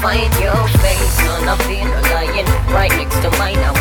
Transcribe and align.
find 0.00 0.32
your 0.40 0.68
face. 0.78 1.12
Son 1.18 1.48
of 1.48 1.58
lying 2.12 2.46
right 2.72 2.90
next 2.90 3.20
to 3.22 3.30
mine. 3.38 3.58
I'm 3.58 3.77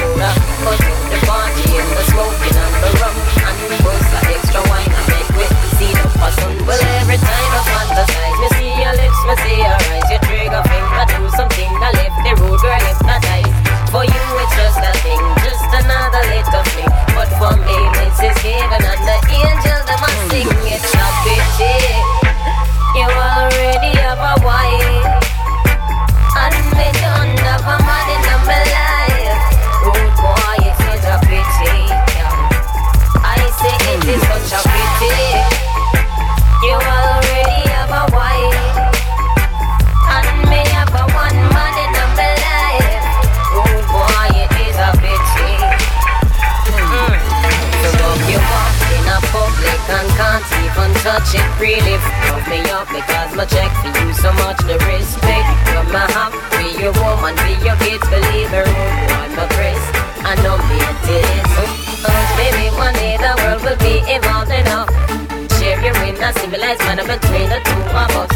realize, 66.57 66.79
man, 66.79 66.99
I'm 66.99 67.07
between 67.07 67.49
the 67.49 67.59
two 67.63 67.81
of 67.93 68.11
us. 68.17 68.33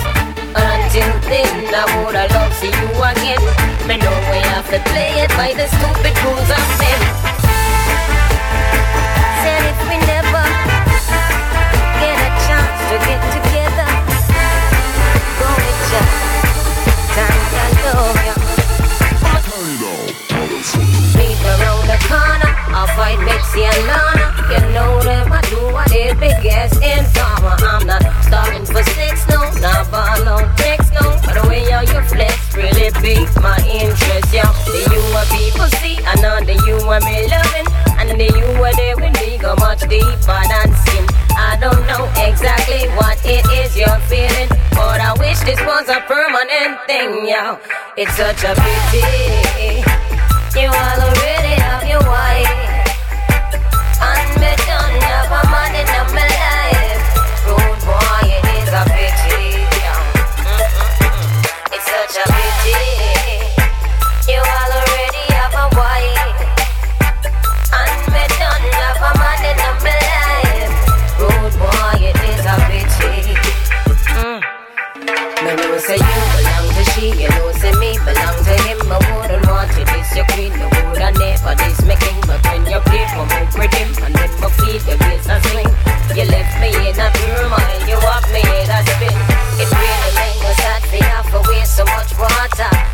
Until 0.53 1.09
then, 1.25 1.73
I 1.73 2.05
would 2.05 2.15
have 2.15 2.29
loved 2.31 2.53
to 2.53 2.59
see 2.59 2.67
you 2.67 2.87
again. 3.01 3.41
But 3.87 3.97
know 3.97 4.15
we 4.29 4.37
have 4.53 4.69
to 4.69 4.79
play 4.91 5.23
it 5.23 5.29
by 5.31 5.53
the 5.53 5.67
stupid 5.67 6.15
rules 6.23 6.49
of 6.49 6.79
men. 6.79 7.20
when 38.96 39.13
we 39.22 39.38
go 39.38 39.56
much 39.56 39.81
deeper 39.88 40.41
than 40.52 40.69
skin, 40.84 41.06
I 41.38 41.57
don't 41.59 41.85
know 41.88 42.06
exactly 42.18 42.90
what 42.97 43.18
it 43.25 43.46
is 43.59 43.75
you're 43.78 44.02
feeling, 44.09 44.50
but 44.72 45.00
I 45.00 45.13
wish 45.19 45.40
this 45.41 45.59
was 45.62 45.88
a 45.90 46.02
permanent 46.07 46.81
thing, 46.88 47.28
yo. 47.28 47.59
It's 47.97 48.16
such 48.16 48.44
a 48.44 48.53
pity. 48.56 49.84
You 50.59 50.68
already 50.68 51.53
have 51.62 51.88
your 51.88 52.02
wife. 52.02 52.41
up. 92.61 92.91